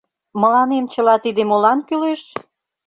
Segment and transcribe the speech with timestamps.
[0.41, 2.21] Мыланем чыла тиде молан кӱлеш?